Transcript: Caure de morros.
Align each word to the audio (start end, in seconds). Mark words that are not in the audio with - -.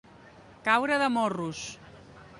Caure 0.69 0.97
de 1.03 1.09
morros. 1.19 1.63